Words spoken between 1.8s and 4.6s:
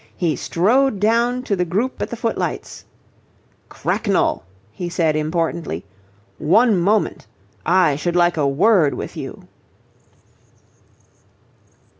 at the footlights, "Cracknell,"